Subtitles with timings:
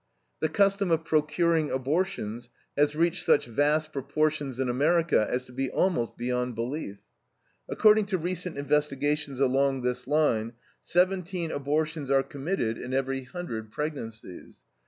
[0.39, 5.69] The custom of procuring abortions has reached such vast proportions in America as to be
[5.69, 7.01] almost beyond belief.
[7.69, 14.63] According to recent investigations along this line, seventeen abortions are committed in every hundred pregnancies.